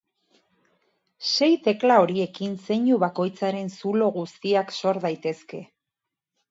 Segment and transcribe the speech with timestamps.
[1.31, 5.63] Sei tekla horiekin zeinu bakoitzaren zulo guztiak sor daitezke.